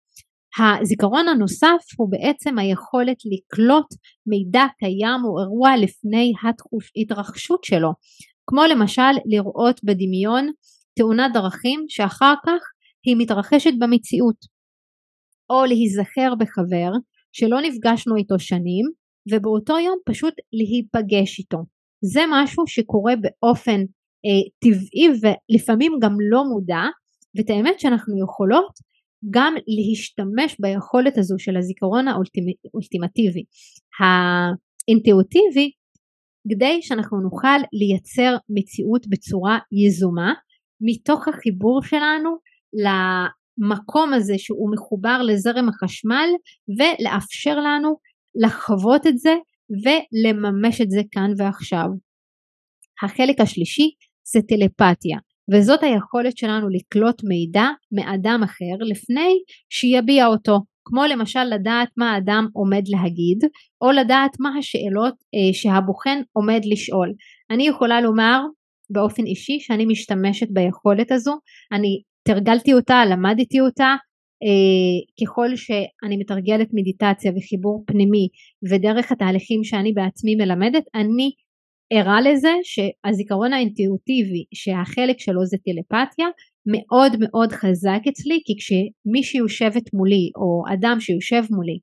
[0.59, 3.87] הזיכרון הנוסף הוא בעצם היכולת לקלוט
[4.27, 7.91] מידע קיים או אירוע לפני ההתרחשות שלו
[8.47, 10.49] כמו למשל לראות בדמיון
[10.95, 12.63] תאונת דרכים שאחר כך
[13.07, 14.37] היא מתרחשת במציאות.
[15.51, 16.91] או להיזכר בחבר
[17.33, 18.85] שלא נפגשנו איתו שנים
[19.33, 21.59] ובאותו יום פשוט להיפגש איתו.
[22.05, 23.81] זה משהו שקורה באופן
[24.27, 26.83] אה, טבעי ולפעמים גם לא מודע
[27.37, 28.73] ואת האמת שאנחנו יכולות
[29.31, 33.45] גם להשתמש ביכולת הזו של הזיכרון האולטימטיבי.
[34.01, 35.71] האינטואיטיבי
[36.49, 40.35] כדי שאנחנו נוכל לייצר מציאות בצורה יזומה
[40.83, 42.31] מתוך החיבור שלנו
[42.85, 46.29] למקום הזה שהוא מחובר לזרם החשמל
[46.79, 47.97] ולאפשר לנו
[48.35, 49.35] לחוות את זה
[49.85, 51.87] ולממש את זה כאן ועכשיו.
[53.03, 53.91] החלק השלישי
[54.33, 55.19] זה טלפתיה
[55.53, 59.39] וזאת היכולת שלנו לקלוט מידע מאדם אחר לפני
[59.71, 63.39] שיביע אותו כמו למשל לדעת מה האדם עומד להגיד
[63.81, 67.13] או לדעת מה השאלות אה, שהבוחן עומד לשאול.
[67.51, 68.41] אני יכולה לומר
[68.93, 71.33] באופן אישי שאני משתמשת ביכולת הזו,
[71.73, 73.95] אני תרגלתי אותה, למדתי אותה,
[74.45, 78.29] אה, ככל שאני מתרגלת מדיטציה וחיבור פנימי
[78.71, 81.31] ודרך התהליכים שאני בעצמי מלמדת, אני
[81.93, 86.27] ערה לזה שהזיכרון האינטואיטיבי שהחלק שלו זה טלפתיה
[86.67, 91.79] מאוד מאוד חזק אצלי כי כשמי שיושבת מולי או אדם שיושב מולי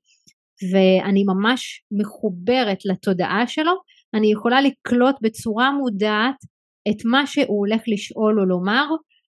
[0.72, 3.72] ואני ממש מחוברת לתודעה שלו
[4.14, 6.36] אני יכולה לקלוט בצורה מודעת
[6.88, 8.86] את מה שהוא הולך לשאול או לומר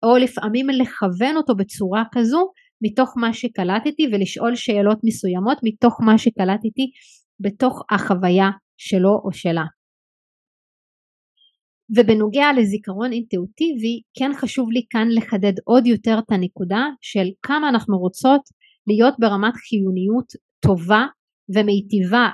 [0.03, 2.51] או לפעמים לכוון אותו בצורה כזו
[2.81, 6.91] מתוך מה שקלטתי ולשאול שאלות מסוימות מתוך מה שקלטתי
[7.39, 9.65] בתוך החוויה שלו או שלה.
[11.95, 17.97] ובנוגע לזיכרון אינטואיטיבי כן חשוב לי כאן לחדד עוד יותר את הנקודה של כמה אנחנו
[17.97, 18.41] רוצות
[18.87, 20.27] להיות ברמת חיוניות
[20.59, 21.05] טובה
[21.55, 22.29] ומיטיבה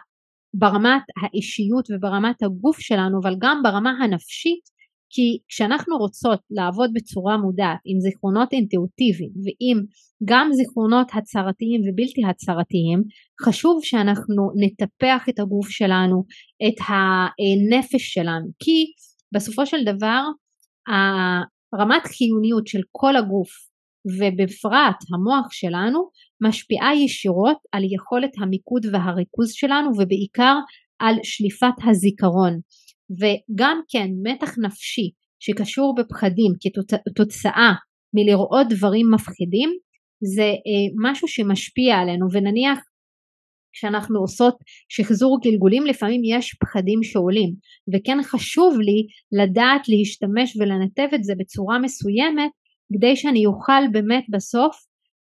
[0.54, 4.77] ברמת האישיות וברמת הגוף שלנו אבל גם ברמה הנפשית
[5.10, 9.86] כי כשאנחנו רוצות לעבוד בצורה מודעת עם זיכרונות אינטואיטיביים ועם
[10.26, 13.04] גם זיכרונות הצהרתיים ובלתי הצהרתיים
[13.46, 16.24] חשוב שאנחנו נטפח את הגוף שלנו
[16.68, 18.86] את הנפש שלנו כי
[19.34, 20.24] בסופו של דבר
[21.74, 23.50] הרמת חיוניות של כל הגוף
[24.20, 26.00] ובפרט המוח שלנו
[26.42, 30.56] משפיעה ישירות על יכולת המיקוד והריכוז שלנו ובעיקר
[31.00, 32.60] על שליפת הזיכרון
[33.12, 36.52] וגם כן מתח נפשי שקשור בפחדים
[37.06, 37.74] כתוצאה
[38.14, 39.70] מלראות דברים מפחידים
[40.36, 42.28] זה אה, משהו שמשפיע עלינו.
[42.32, 42.80] ונניח
[43.74, 44.56] כשאנחנו עושות
[44.90, 47.54] שחזור גלגולים לפעמים יש פחדים שעולים.
[47.94, 49.08] וכן חשוב לי
[49.42, 52.52] לדעת להשתמש ולנתב את זה בצורה מסוימת
[52.94, 54.76] כדי שאני אוכל באמת בסוף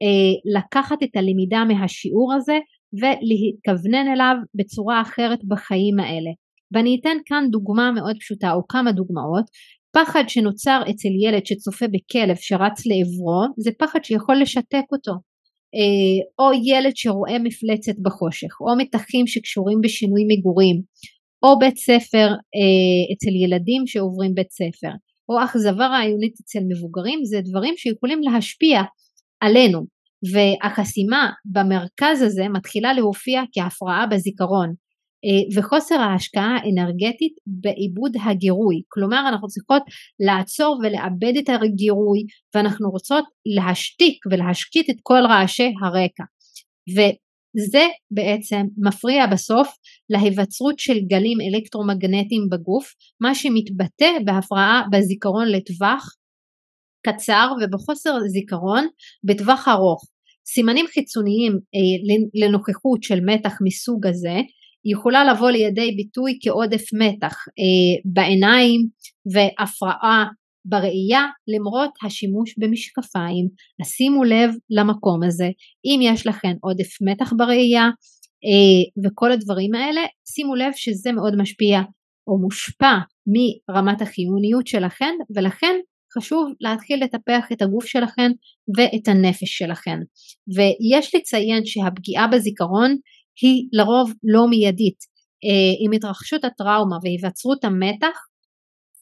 [0.04, 2.58] אה, לקחת את הלמידה מהשיעור הזה
[2.94, 6.32] ולהתכוונן אליו בצורה אחרת בחיים האלה
[6.72, 9.46] ואני אתן כאן דוגמה מאוד פשוטה או כמה דוגמאות.
[9.92, 15.12] פחד שנוצר אצל ילד שצופה בכלב שרץ לעברו זה פחד שיכול לשתק אותו.
[15.76, 20.82] אה, או ילד שרואה מפלצת בחושך או מתחים שקשורים בשינוי מגורים
[21.44, 24.92] או בית ספר אה, אצל ילדים שעוברים בית ספר
[25.30, 28.82] או אכזבה רעיונית אצל מבוגרים זה דברים שיכולים להשפיע
[29.42, 29.80] עלינו.
[30.34, 34.74] והחסימה במרכז הזה מתחילה להופיע כהפרעה בזיכרון
[35.56, 38.82] וחוסר ההשקעה האנרגטית בעיבוד הגירוי.
[38.88, 39.84] כלומר אנחנו צריכות
[40.20, 42.20] לעצור ולאבד את הגירוי
[42.56, 46.24] ואנחנו רוצות להשתיק ולהשקיט את כל רעשי הרקע.
[46.96, 49.68] וזה בעצם מפריע בסוף
[50.10, 56.16] להיווצרות של גלים אלקטרומגנטיים בגוף מה שמתבטא בהפרעה בזיכרון לטווח
[57.08, 58.88] קצר ובחוסר זיכרון
[59.24, 60.04] בטווח ארוך.
[60.54, 64.36] סימנים חיצוניים אה, לנוכחות של מתח מסוג הזה
[64.86, 68.88] יכולה לבוא לידי ביטוי כעודף מתח אה, בעיניים
[69.34, 70.26] והפרעה
[70.66, 73.48] בראייה למרות השימוש במשקפיים.
[73.84, 75.50] שימו לב למקום הזה,
[75.86, 77.84] אם יש לכם עודף מתח בראייה
[78.46, 80.02] אה, וכל הדברים האלה,
[80.36, 81.82] שימו לב שזה מאוד משפיע
[82.28, 85.76] או מושפע מרמת החיוניות שלכם ולכן
[86.18, 88.32] חשוב להתחיל לטפח את הגוף שלכם
[88.78, 90.00] ואת הנפש שלכם.
[90.56, 92.96] ויש לציין שהפגיעה בזיכרון
[93.42, 95.20] היא לרוב לא מיידית.
[95.46, 98.18] אה, עם התרחשות הטראומה והיווצרות המתח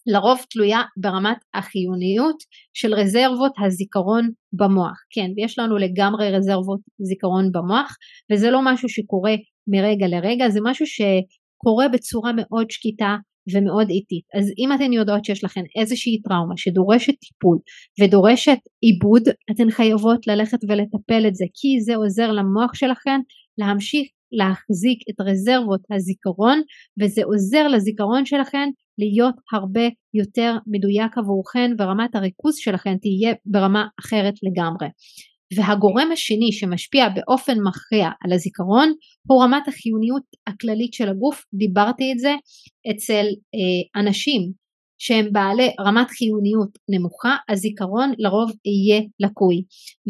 [0.07, 2.35] לרוב תלויה ברמת החיוניות
[2.73, 4.97] של רזרבות הזיכרון במוח.
[5.09, 7.95] כן, יש לנו לגמרי רזרבות זיכרון במוח
[8.31, 9.35] וזה לא משהו שקורה
[9.67, 13.15] מרגע לרגע, זה משהו שקורה בצורה מאוד שקטה
[13.53, 14.23] ומאוד איטית.
[14.33, 17.57] אז אם אתן יודעות שיש לכן איזושהי טראומה שדורשת טיפול
[18.01, 23.19] ודורשת עיבוד, אתן חייבות ללכת ולטפל את זה כי זה עוזר למוח שלכן
[23.57, 26.61] להמשיך להחזיק את רזרבות הזיכרון
[27.01, 34.33] וזה עוזר לזיכרון שלכם להיות הרבה יותר מדויק עבורכן ורמת הריכוז שלכם תהיה ברמה אחרת
[34.43, 34.87] לגמרי.
[35.55, 38.89] והגורם השני שמשפיע באופן מכריע על הזיכרון
[39.27, 42.33] הוא רמת החיוניות הכללית של הגוף, דיברתי את זה
[42.91, 44.51] אצל אה, אנשים
[44.97, 49.63] שהם בעלי רמת חיוניות נמוכה, הזיכרון לרוב יהיה לקוי.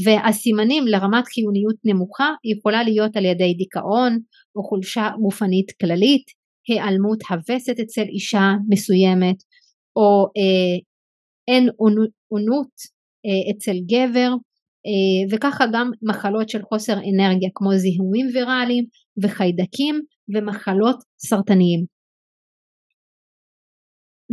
[0.04, 4.20] והסימנים לרמת חיוניות נמוכה יכולה להיות על ידי דיכאון
[4.56, 6.26] או חולשה גופנית כללית,
[6.68, 9.36] היעלמות הווסת אצל אישה מסוימת,
[9.96, 10.78] או אה,
[11.48, 11.70] אין
[12.28, 12.72] עונות
[13.26, 14.32] אה, אצל גבר,
[14.88, 18.86] אה, וככה גם מחלות של חוסר אנרגיה כמו זיהומים ויראליים
[19.24, 20.02] וחיידקים
[20.36, 21.97] ומחלות סרטניים.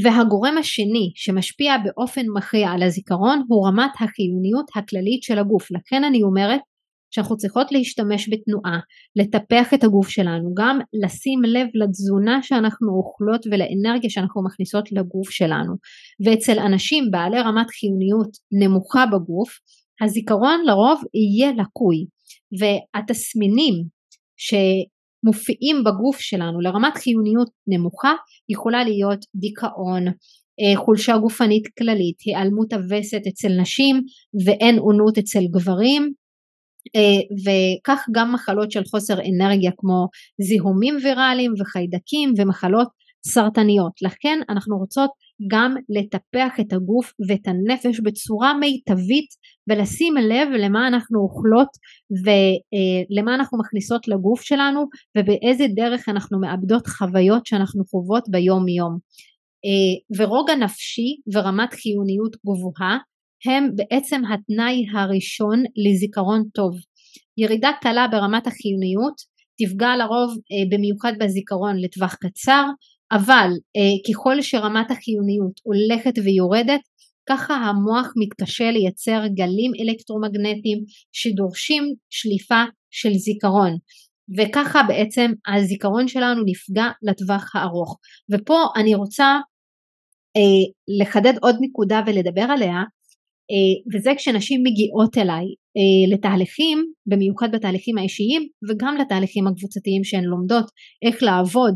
[0.03, 5.71] והגורם השני שמשפיע באופן מכריע על הזיכרון הוא רמת החיוניות הכללית של הגוף.
[5.71, 6.61] לכן אני אומרת
[7.11, 8.79] שאנחנו צריכות להשתמש בתנועה,
[9.17, 15.75] לטפח את הגוף שלנו, גם לשים לב לתזונה שאנחנו אוכלות ולאנרגיה שאנחנו מכניסות לגוף שלנו.
[16.25, 18.31] ואצל אנשים בעלי רמת חיוניות
[18.63, 19.51] נמוכה בגוף,
[20.03, 22.07] הזיכרון לרוב יהיה לקוי,
[22.59, 23.75] והתסמינים
[25.25, 28.13] מופיעים בגוף שלנו לרמת חיוניות נמוכה
[28.49, 30.07] יכולה להיות דיכאון,
[30.61, 34.03] אה, חולשה גופנית כללית, היעלמות הווסת אצל נשים
[34.47, 36.13] ואין עונות אצל גברים
[36.97, 40.09] אה, וכך גם מחלות של חוסר אנרגיה כמו
[40.41, 42.89] זיהומים ויראליים וחיידקים ומחלות
[43.27, 43.93] סרטניות.
[44.03, 45.11] לכן אנחנו רוצות
[45.51, 49.29] גם לטפח את הגוף ואת הנפש בצורה מיטבית
[49.71, 51.69] ולשים לב למה אנחנו אוכלות
[52.25, 54.81] ולמה אה, אנחנו מכניסות לגוף שלנו
[55.19, 58.99] ובאיזה דרך אנחנו מאבדות חוויות שאנחנו חוות ביום יום.
[59.65, 62.99] אה, ורוגע נפשי ורמת חיוניות גבוהה
[63.47, 66.73] הם בעצם התנאי הראשון לזיכרון טוב.
[67.39, 69.15] ירידה קלה ברמת החיוניות
[69.59, 72.65] תפגע לרוב אה, במיוחד בזיכרון לטווח קצר
[73.13, 76.81] אבל אה, ככל שרמת החיוניות הולכת ויורדת
[77.29, 80.79] ככה המוח מתקשה לייצר גלים אלקטרומגנטיים
[81.13, 83.77] שדורשים שליפה של זיכרון.
[84.39, 87.99] וככה בעצם הזיכרון שלנו נפגע לטווח הארוך.
[88.33, 89.39] ופה אני רוצה
[90.37, 90.65] אה,
[91.01, 92.83] לחדד עוד נקודה ולדבר עליה
[93.51, 95.45] אה, וזה כשנשים מגיעות אליי
[95.77, 100.65] אה, לתהליכים במיוחד בתהליכים האישיים וגם לתהליכים הקבוצתיים שהן לומדות
[101.07, 101.75] איך לעבוד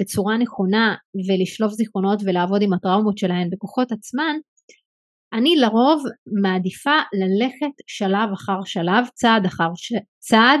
[0.00, 0.94] בצורה נכונה
[1.28, 4.36] ולשלוף זיכרונות ולעבוד עם הטראומות שלהן בכוחות עצמן
[5.32, 6.04] אני לרוב
[6.42, 9.92] מעדיפה ללכת שלב אחר שלב צעד אחר ש...
[10.18, 10.60] צעד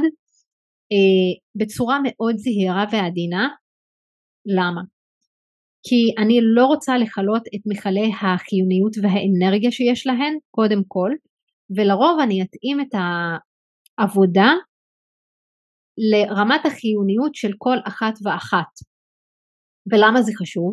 [0.92, 3.48] אה, בצורה מאוד זהירה ועדינה
[4.46, 4.80] למה?
[5.82, 11.10] כי אני לא רוצה לכלות את מכלי החיוניות והאנרגיה שיש להן קודם כל
[11.76, 12.94] ולרוב אני אתאים את
[13.98, 14.52] העבודה
[15.98, 18.87] לרמת החיוניות של כל אחת ואחת.
[19.90, 20.70] ולמה זה חשוב?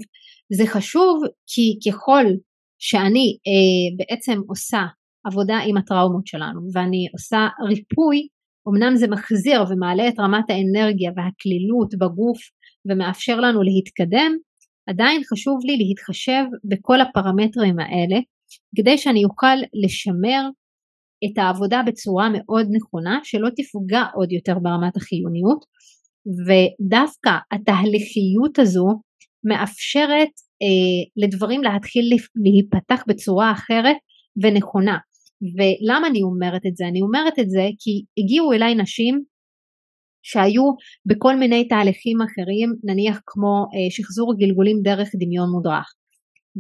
[0.54, 2.24] זה חשוב כי ככל
[2.80, 4.82] שאני אה, בעצם עושה
[5.26, 8.28] עבודה עם הטראומות שלנו ואני עושה ריפוי,
[8.70, 12.40] אמנם זה מחזיר ומעלה את רמת האנרגיה והקלילות בגוף
[12.86, 14.32] ומאפשר לנו להתקדם,
[14.90, 18.20] עדיין חשוב לי להתחשב בכל הפרמטרים האלה
[18.78, 20.50] כדי שאני אוכל לשמר
[21.26, 25.66] את העבודה בצורה מאוד נכונה שלא תפגע עוד יותר ברמת החיוניות
[26.46, 28.88] ודווקא התהליכיות הזו
[29.44, 32.06] מאפשרת אה, לדברים להתחיל
[32.44, 33.98] להיפתח בצורה אחרת
[34.44, 34.98] ונכונה
[35.56, 36.86] ולמה אני אומרת את זה?
[36.88, 39.24] אני אומרת את זה כי הגיעו אליי נשים
[40.24, 40.64] שהיו
[41.06, 45.94] בכל מיני תהליכים אחרים נניח כמו אה, שחזור גלגולים דרך דמיון מודרך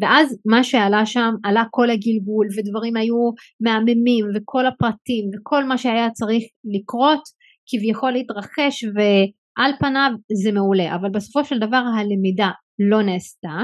[0.02, 3.22] ואז מה שעלה שם עלה כל הגלגול ודברים היו
[3.62, 7.22] מהממים וכל הפרטים וכל מה שהיה צריך לקרות
[7.68, 8.84] כביכול להתרחש
[9.58, 10.12] ועל פניו
[10.44, 13.58] זה מעולה אבל בסופו של דבר הלמידה לא נעשתה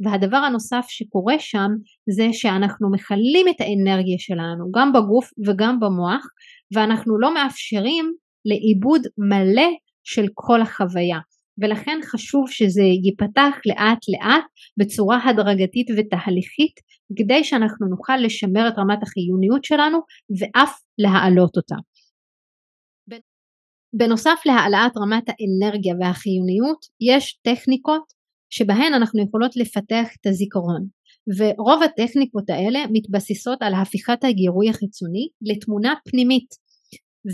[0.00, 1.68] והדבר הנוסף שקורה שם
[2.10, 6.26] זה שאנחנו מכלים את האנרגיה שלנו גם בגוף וגם במוח
[6.74, 8.12] ואנחנו לא מאפשרים
[8.44, 9.68] לעיבוד מלא
[10.04, 11.18] של כל החוויה
[11.62, 14.44] ולכן חשוב שזה ייפתח לאט לאט
[14.78, 16.74] בצורה הדרגתית ותהליכית
[17.18, 19.98] כדי שאנחנו נוכל לשמר את רמת החיוניות שלנו
[20.40, 21.76] ואף להעלות אותה.
[23.96, 28.02] בנוסף להעלאת רמת האנרגיה והחיוניות יש טכניקות
[28.50, 30.86] שבהן אנחנו יכולות לפתח את הזיכרון.
[31.38, 36.48] ורוב הטכניקות האלה מתבססות על הפיכת הגירוי החיצוני לתמונה פנימית.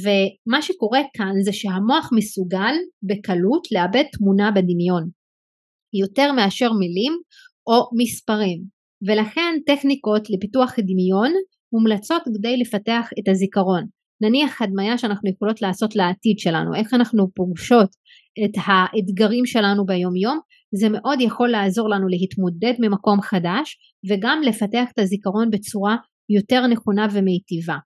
[0.02, 5.08] ומה שקורה כאן זה שהמוח מסוגל בקלות לאבד תמונה בדמיון.
[5.92, 7.12] יותר מאשר מילים
[7.66, 8.62] או מספרים.
[9.08, 11.32] ולכן טכניקות לפיתוח דמיון
[11.72, 13.84] מומלצות כדי לפתח את הזיכרון
[14.20, 17.90] נניח הדמיה שאנחנו יכולות לעשות לעתיד שלנו איך אנחנו פוגשות
[18.44, 20.38] את האתגרים שלנו ביום יום
[20.74, 23.76] זה מאוד יכול לעזור לנו להתמודד ממקום חדש
[24.10, 25.96] וגם לפתח את הזיכרון בצורה
[26.30, 27.76] יותר נכונה ומיטיבה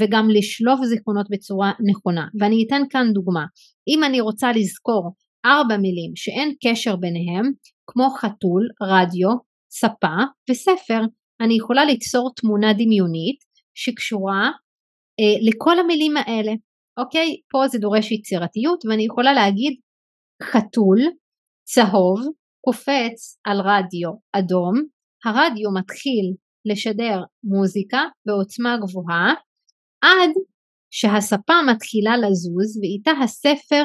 [0.00, 2.26] וגם לשלוף זיכרונות בצורה נכונה.
[2.40, 3.44] ואני אתן כאן דוגמה.
[3.88, 5.14] אם אני רוצה לזכור
[5.46, 7.44] ארבע מילים שאין קשר ביניהם
[7.86, 9.28] כמו חתול, רדיו,
[9.70, 10.16] ספה
[10.50, 11.00] וספר
[11.40, 13.38] אני יכולה ליצור תמונה דמיונית
[13.74, 14.50] שקשורה
[15.48, 16.52] לכל המילים האלה.
[16.98, 17.36] אוקיי?
[17.50, 19.80] פה זה דורש יצירתיות ואני יכולה להגיד
[20.42, 20.98] חתול
[21.64, 22.20] צהוב
[22.60, 24.74] קופץ על רדיו אדום.
[25.24, 29.34] הרדיו מתחיל לשדר מוזיקה בעוצמה גבוהה
[30.02, 30.30] עד
[30.90, 33.84] שהספה מתחילה לזוז ואיתה הספר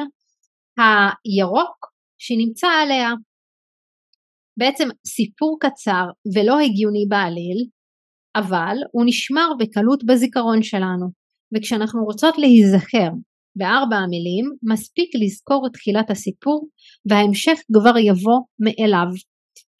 [0.78, 1.86] הירוק
[2.18, 3.10] שנמצא עליה.
[4.58, 6.04] בעצם סיפור קצר
[6.34, 7.66] ולא הגיוני בעליל,
[8.36, 11.06] אבל הוא נשמר בקלות בזיכרון שלנו,
[11.56, 13.08] וכשאנחנו רוצות להיזכר
[13.56, 16.68] בארבע המילים, מספיק לזכור את תחילת הסיפור
[17.10, 19.06] וההמשך כבר יבוא מאליו.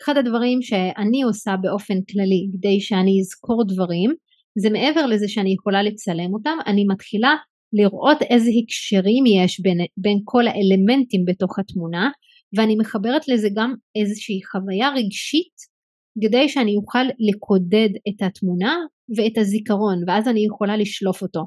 [0.03, 4.11] אחד הדברים שאני עושה באופן כללי כדי שאני אזכור דברים
[4.59, 7.35] זה מעבר לזה שאני יכולה לצלם אותם, אני מתחילה
[7.73, 12.11] לראות איזה הקשרים יש בין, בין כל האלמנטים בתוך התמונה
[12.57, 15.74] ואני מחברת לזה גם איזושהי חוויה רגשית
[16.23, 18.77] כדי שאני אוכל לקודד את התמונה
[19.17, 21.41] ואת הזיכרון ואז אני יכולה לשלוף אותו.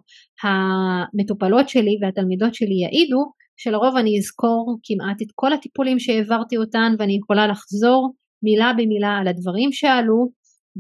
[0.44, 7.18] המטופלות שלי והתלמידות שלי יעידו שלרוב אני אזכור כמעט את כל הטיפולים שהעברתי אותן ואני
[7.22, 8.14] יכולה לחזור
[8.44, 10.30] מילה במילה על הדברים שעלו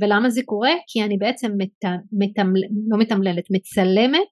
[0.02, 0.72] ולמה זה קורה?
[0.88, 4.30] כי אני בעצם מת, מתמל, לא מתמללת, מצלמת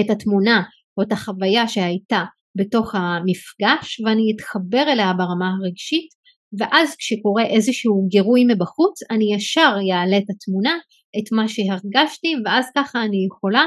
[0.00, 0.62] את התמונה
[0.96, 2.24] או את החוויה שהייתה
[2.56, 6.23] בתוך המפגש ואני אתחבר אליה ברמה הרגשית
[6.58, 10.76] ואז כשקורה איזשהו גירוי מבחוץ אני ישר אעלה את התמונה,
[11.18, 13.64] את מה שהרגשתי ואז ככה אני יכולה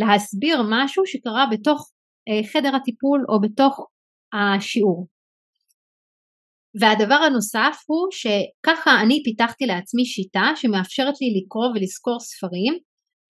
[0.00, 1.90] להסביר משהו שקרה בתוך
[2.28, 3.86] אה, חדר הטיפול או בתוך
[4.32, 5.06] השיעור.
[6.80, 12.74] והדבר הנוסף הוא שככה אני פיתחתי לעצמי שיטה שמאפשרת לי לקרוא ולזכור ספרים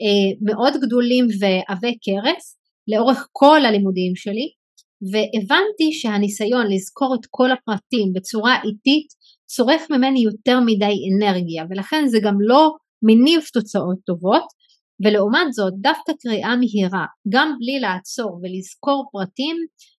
[0.03, 4.62] אה, מאוד גדולים ועבי כרס לאורך כל הלימודים שלי
[5.11, 9.07] והבנתי שהניסיון לזכור את כל הפרטים בצורה איטית
[9.47, 12.71] צורך ממני יותר מדי אנרגיה ולכן זה גם לא
[13.03, 14.63] מניב תוצאות טובות.
[15.05, 19.57] ולעומת זאת דווקא קריאה מהירה גם בלי לעצור ולזכור פרטים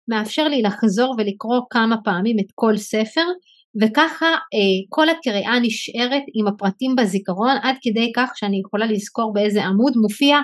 [0.08, 3.26] מאפשר לי לחזור ולקרוא כמה פעמים את כל ספר
[3.82, 9.64] וככה אה, כל הקריאה נשארת עם הפרטים בזיכרון עד כדי כך שאני יכולה לזכור באיזה
[9.66, 10.38] עמוד מופיע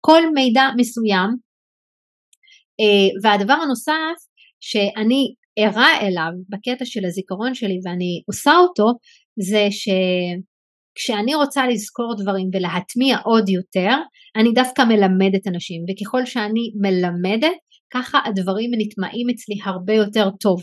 [0.00, 1.30] כל מידע מסוים
[3.22, 4.18] והדבר הנוסף
[4.60, 8.92] שאני ערה אליו בקטע של הזיכרון שלי ואני עושה אותו
[9.40, 13.94] זה שכשאני רוצה לזכור דברים ולהטמיע עוד יותר
[14.36, 17.56] אני דווקא מלמדת אנשים וככל שאני מלמדת
[17.92, 20.60] ככה הדברים נטמעים אצלי הרבה יותר טוב.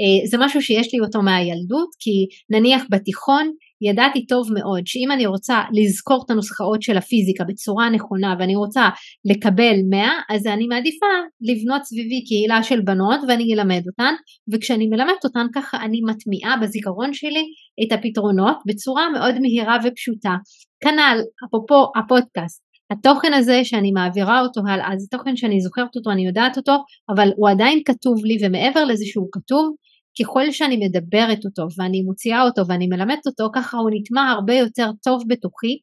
[0.00, 5.26] אה, זה משהו שיש לי אותו מהילדות כי נניח בתיכון ידעתי טוב מאוד שאם אני
[5.26, 8.88] רוצה לזכור את הנוסחאות של הפיזיקה בצורה נכונה ואני רוצה
[9.24, 11.06] לקבל 100 אז אני מעדיפה
[11.40, 14.14] לבנות סביבי קהילה של בנות ואני אלמד אותן
[14.52, 17.44] וכשאני מלמדת אותן ככה אני מטמיעה בזיכרון שלי
[17.84, 20.34] את הפתרונות בצורה מאוד מהירה ופשוטה.
[20.80, 26.26] כנ"ל אפרופו הפודקאסט התוכן הזה שאני מעבירה אותו הלאה זה תוכן שאני זוכרת אותו אני
[26.26, 26.72] יודעת אותו
[27.14, 29.74] אבל הוא עדיין כתוב לי ומעבר לזה שהוא כתוב
[30.20, 34.90] ככל שאני מדברת אותו ואני מוציאה אותו ואני מלמדת אותו ככה הוא נטמע הרבה יותר
[35.02, 35.78] טוב בתוכי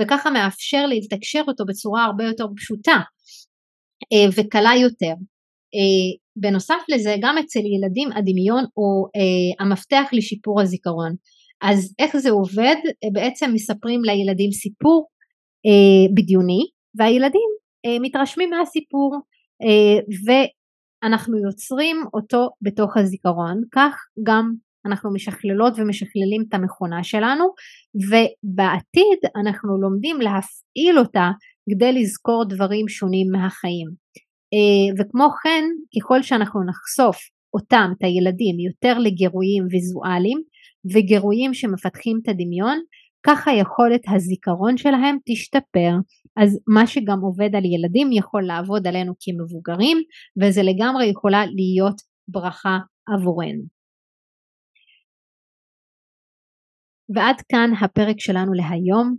[0.00, 3.00] וככה מאפשר לי לתקשר אותו בצורה הרבה יותר פשוטה
[4.12, 5.14] אה, וקלה יותר.
[5.74, 11.14] אה, בנוסף לזה גם אצל ילדים הדמיון הוא אה, המפתח לשיפור הזיכרון
[11.62, 12.76] אז איך זה עובד
[13.12, 15.06] בעצם מספרים לילדים סיפור
[16.14, 16.60] בדיוני
[16.94, 17.48] והילדים
[18.00, 19.16] מתרשמים מהסיפור
[21.02, 24.52] אנחנו יוצרים אותו בתוך הזיכרון, כך גם
[24.86, 27.44] אנחנו משכללות ומשכללים את המכונה שלנו
[27.94, 31.30] ובעתיד אנחנו לומדים להפעיל אותה
[31.70, 33.88] כדי לזכור דברים שונים מהחיים.
[34.54, 35.64] אה, וכמו כן
[35.96, 37.16] ככל שאנחנו נחשוף
[37.54, 40.38] אותם, את הילדים, יותר לגירויים ויזואליים
[40.94, 42.78] וגירויים שמפתחים את הדמיון,
[43.26, 45.92] ככה יכולת הזיכרון שלהם תשתפר
[46.36, 49.98] אז מה שגם עובד על ילדים יכול לעבוד עלינו כמבוגרים
[50.42, 52.78] וזה לגמרי יכולה להיות ברכה
[53.14, 53.62] עבורנו.
[57.14, 59.16] ועד כאן הפרק שלנו להיום.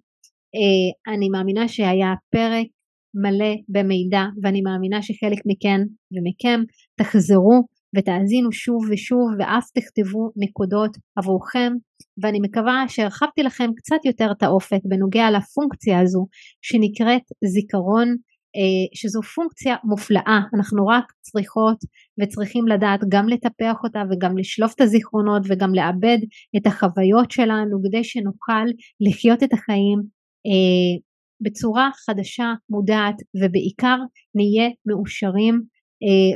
[0.55, 2.67] אה, אני מאמינה שהיה פרק
[3.13, 5.79] מלא במידע ואני מאמינה שחלק מכן
[6.11, 6.59] ומכם
[6.99, 7.63] תחזרו
[7.95, 11.73] ותאזינו שוב ושוב ואף תכתבו נקודות עבורכם.
[12.21, 16.27] ואני מקווה שהרחבתי לכם קצת יותר את האופק בנוגע לפונקציה הזו
[16.61, 18.15] שנקראת זיכרון
[18.55, 20.39] אה, שזו פונקציה מופלאה.
[20.57, 21.77] אנחנו רק צריכות
[22.21, 26.17] וצריכים לדעת גם לטפח אותה וגם לשלוף את הזיכרונות וגם לעבד
[26.57, 28.65] את החוויות שלנו כדי שנוכל
[29.01, 29.99] לחיות את החיים
[30.45, 30.99] אה,
[31.41, 33.97] בצורה חדשה מודעת ובעיקר
[34.35, 35.61] נהיה מאושרים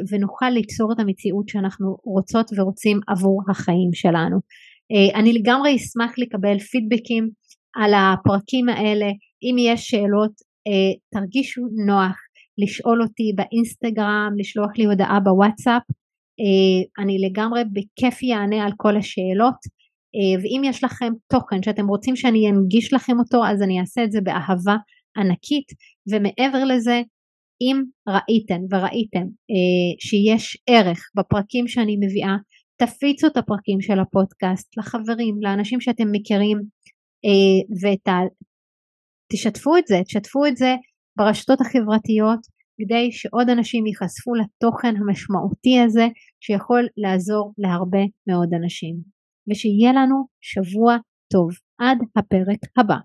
[0.10, 4.38] ונוכל ליצור את המציאות שאנחנו רוצות ורוצים עבור החיים שלנו.
[4.92, 7.30] אה, אני לגמרי אשמח לקבל פידבקים
[7.76, 9.06] על הפרקים האלה,
[9.44, 10.32] אם יש שאלות
[10.68, 12.16] אה, תרגישו נוח
[12.58, 15.82] לשאול אותי באינסטגרם, לשלוח לי הודעה בוואטסאפ,
[17.00, 19.78] אני לגמרי בכיף יענה על כל השאלות.
[20.42, 24.22] ואם יש לכם תוכן שאתם רוצים שאני אנגיש לכם אותו אז אני אעשה את זה
[24.22, 24.76] באהבה
[25.18, 25.68] ענקית.
[26.12, 27.02] ומעבר לזה
[27.62, 32.36] אם ראיתם וראיתם אה, שיש ערך בפרקים שאני מביאה
[32.78, 36.58] תפיצו את הפרקים של הפודקאסט לחברים לאנשים שאתם מכירים
[37.26, 37.92] אה,
[39.34, 40.76] ותשתפו את זה תשתפו את זה
[41.18, 42.40] ברשתות החברתיות
[42.82, 46.08] כדי שעוד אנשים ייחשפו לתוכן המשמעותי הזה
[46.40, 48.96] שיכול לעזור להרבה מאוד אנשים.
[49.50, 50.98] ושיהיה לנו שבוע
[51.34, 51.50] טוב.
[51.80, 52.96] עד הפרק הבא